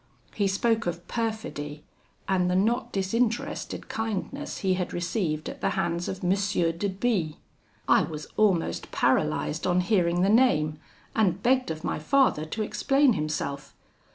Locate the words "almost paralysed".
8.35-9.67